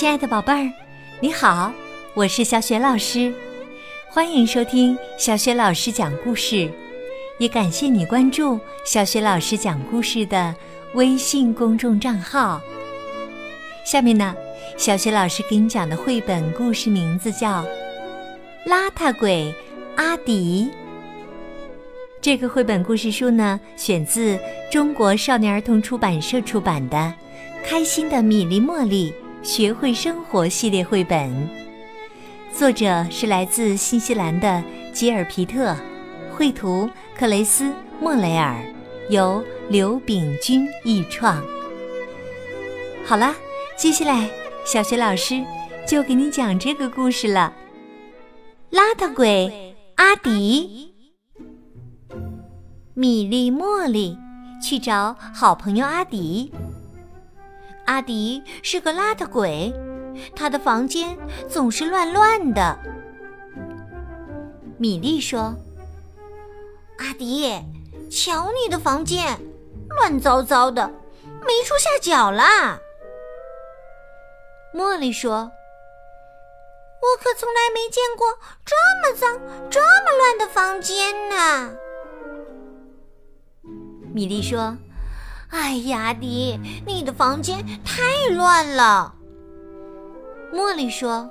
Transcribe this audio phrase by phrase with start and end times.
[0.00, 0.72] 亲爱的宝贝儿，
[1.20, 1.70] 你好，
[2.14, 3.30] 我是小雪老师，
[4.08, 6.72] 欢迎收听小雪老师讲故事，
[7.36, 10.56] 也感谢你关注小雪老师讲故事的
[10.94, 12.62] 微信公众账号。
[13.84, 14.34] 下面呢，
[14.78, 17.62] 小雪老师给你讲的绘本故事名字叫
[18.66, 19.54] 《邋遢鬼
[19.96, 20.70] 阿迪》。
[22.22, 24.38] 这个绘本故事书呢，选自
[24.72, 26.96] 中国少年儿童出版社出版的
[27.62, 29.12] 《开心的米粒茉莉》。
[29.42, 31.48] 学会生活系列绘本，
[32.52, 34.62] 作者是来自新西兰的
[34.92, 35.74] 吉尔皮特，
[36.30, 38.62] 绘图克雷斯莫雷尔，
[39.08, 41.42] 由刘炳军译创。
[43.06, 43.34] 好了，
[43.78, 44.28] 接下来
[44.66, 45.42] 小学老师
[45.86, 47.54] 就给你讲这个故事了。
[48.70, 50.92] 邋遢鬼阿迪，
[52.92, 54.18] 米粒茉莉
[54.62, 56.52] 去找好朋友阿迪。
[57.90, 59.74] 阿迪是个邋遢鬼，
[60.36, 62.78] 他的房间总是乱乱的。
[64.78, 65.52] 米莉说
[66.98, 67.52] ：“阿迪，
[68.08, 69.36] 瞧你的房间，
[69.88, 70.88] 乱糟糟的，
[71.40, 72.78] 没处下脚啦。”
[74.72, 75.32] 茉莉说
[77.02, 81.74] ：“我可从来没见过这么脏、这么乱的房间呢。”
[84.14, 84.76] 米莉说。
[85.50, 88.02] 哎呀，阿迪，你的房间太
[88.34, 89.14] 乱了。
[90.52, 91.28] 茉莉说：“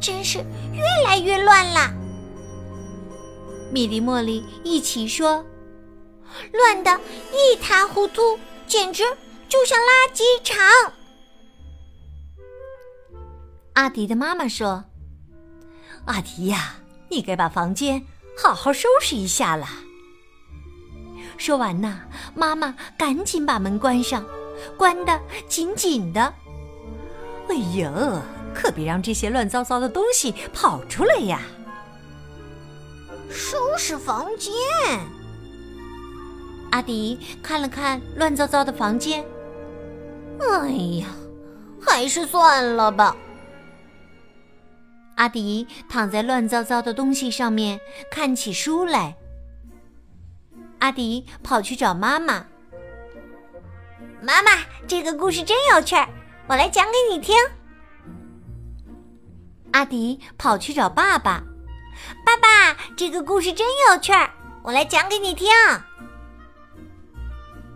[0.00, 0.38] 真是
[0.72, 1.92] 越来越乱啦。”
[3.72, 5.44] 米莉、茉莉一起说
[6.52, 7.00] ：“乱得
[7.32, 9.04] 一塌糊涂，简直
[9.48, 10.92] 就像垃圾场。”
[13.74, 14.84] 阿迪的妈妈说
[16.06, 16.76] ：“阿迪呀，
[17.08, 18.04] 你该把房间
[18.36, 19.68] 好好收拾一下了。”
[21.40, 22.00] 说完呐，
[22.34, 24.22] 妈妈赶紧把门关上，
[24.76, 26.20] 关得紧紧的。
[27.48, 27.90] 哎呀，
[28.54, 31.40] 可别让这些乱糟糟的东西跑出来呀！
[33.30, 34.52] 收拾房间。
[36.72, 39.24] 阿迪看了看乱糟糟的房间，
[40.40, 40.68] 哎
[41.00, 41.06] 呀，
[41.80, 43.16] 还是算了吧。
[45.14, 49.16] 阿迪躺在乱糟糟的东西上面，看起书来。
[50.80, 52.44] 阿迪跑去找妈妈。
[54.20, 54.50] 妈妈，
[54.86, 56.08] 这个故事真有趣儿，
[56.46, 57.34] 我来讲给你听。
[59.72, 61.42] 阿迪跑去找爸爸。
[62.24, 64.28] 爸爸，这个故事真有趣儿，
[64.62, 65.48] 我来讲给你听。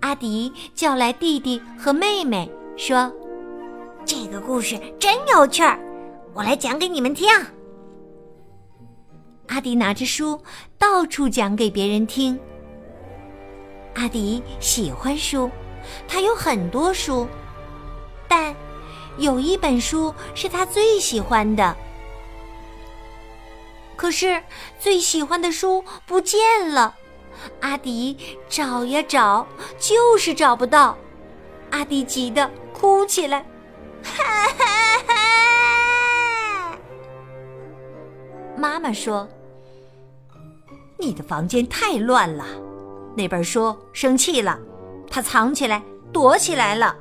[0.00, 3.12] 阿迪叫来弟弟和妹妹，说
[4.04, 5.78] ：“这个故事真有趣儿，
[6.32, 7.28] 我来讲给你们听。”
[9.48, 10.42] 阿迪拿着书
[10.78, 12.38] 到处讲给别人听。
[13.96, 15.50] 阿迪喜欢书，
[16.06, 17.26] 他有很多书，
[18.28, 18.54] 但
[19.16, 21.74] 有一本书是他最喜欢的。
[23.96, 24.42] 可是
[24.78, 26.38] 最喜欢的书不见
[26.70, 26.94] 了，
[27.60, 29.46] 阿迪找呀找，
[29.78, 30.94] 就是找不到。
[31.70, 33.40] 阿迪急得哭起来，
[34.04, 34.22] 哈
[34.58, 34.98] 哈
[36.68, 36.78] 哈！
[38.58, 39.26] 妈妈说
[41.00, 42.44] ：“你的房间太乱了。”
[43.16, 44.58] 那本书生气了，
[45.10, 45.82] 他藏起来，
[46.12, 46.94] 躲起来了。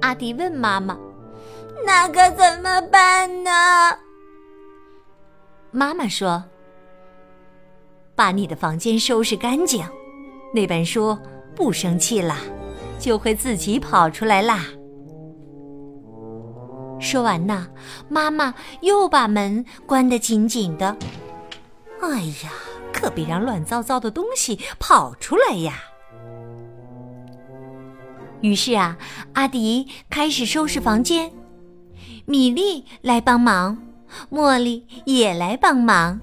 [0.00, 0.98] 阿迪问妈妈
[1.84, 3.50] ：“那可怎么办呢？”
[5.70, 6.42] 妈妈说
[8.16, 9.86] ：“把你的房间收拾干净，
[10.54, 11.16] 那本书
[11.54, 12.36] 不生气了，
[12.98, 14.64] 就会自己跑出来啦。”
[17.00, 17.68] 说完呢，
[18.08, 20.96] 妈妈又把门关得紧紧的。
[22.00, 22.50] 哎呀！
[23.04, 25.74] 可别让乱糟糟的东西跑出来呀！
[28.40, 28.96] 于是啊，
[29.34, 31.30] 阿迪开始收拾房间，
[32.24, 33.76] 米莉来帮忙，
[34.32, 36.18] 茉莉也来帮忙。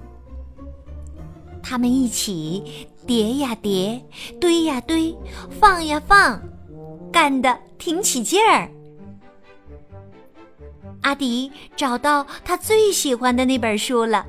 [1.62, 4.04] 他们一起叠呀叠，
[4.40, 5.16] 堆呀堆，
[5.50, 6.42] 放呀放，
[7.12, 8.68] 干得挺起劲儿。
[11.02, 14.26] 阿迪找到他最喜欢的那本书了，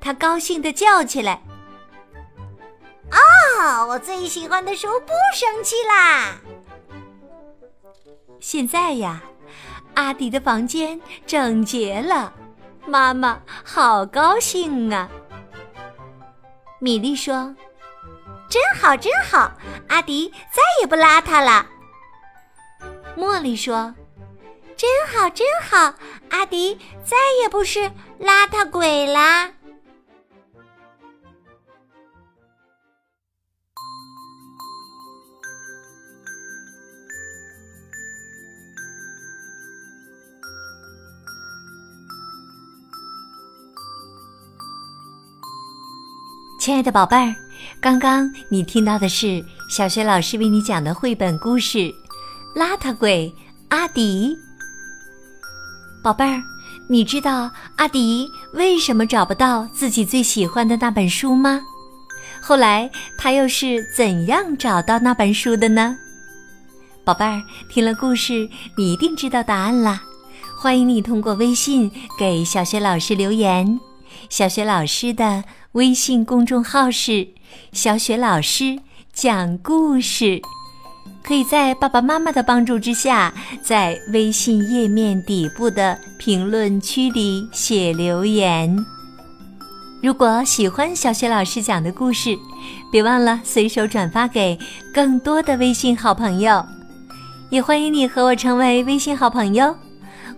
[0.00, 1.42] 他高兴地叫起来。
[3.86, 6.34] 我最喜欢的书不生气啦！
[8.40, 9.20] 现在呀，
[9.94, 12.32] 阿迪的房间整洁了，
[12.86, 15.08] 妈妈好高兴啊！
[16.78, 17.54] 米莉说
[18.48, 19.52] ：“真好，真好，
[19.88, 21.66] 阿迪再也不邋遢了。”
[23.14, 23.94] 茉莉说
[24.74, 25.94] ：“真好，真好，
[26.30, 27.80] 阿迪再也不是
[28.18, 29.50] 邋遢鬼啦。”
[46.60, 47.34] 亲爱的宝贝儿，
[47.80, 51.78] 刚刚你听到的是小学老师为你讲的绘本故事
[52.54, 53.34] 《邋遢鬼
[53.70, 54.36] 阿迪》。
[56.04, 56.42] 宝贝儿，
[56.86, 61.62] 你知道阿迪为什么找不到自己最喜欢的那本书吗？
[62.42, 65.96] 后来他又是怎样找到那本书的呢？
[67.04, 68.46] 宝贝儿，听了故事，
[68.76, 70.02] 你一定知道答案啦！
[70.58, 73.80] 欢迎你通过微信给小学老师留言。
[74.28, 77.28] 小学老师的微信公众号是
[77.72, 78.78] “小雪老师
[79.12, 80.40] 讲故事”，
[81.22, 83.32] 可以在爸爸妈妈的帮助之下，
[83.62, 88.76] 在微信页面底部的评论区里写留言。
[90.02, 92.38] 如果喜欢小雪老师讲的故事，
[92.90, 94.58] 别忘了随手转发给
[94.94, 96.64] 更多的微信好朋友。
[97.50, 99.74] 也欢迎你和我成为微信好朋友。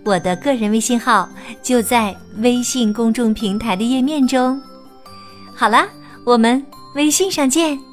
[0.04, 1.28] 我的个人微信号
[1.62, 4.60] 就在微信公众平台的页面中。
[5.54, 5.86] 好啦，
[6.24, 6.64] 我们
[6.94, 7.91] 微信上见。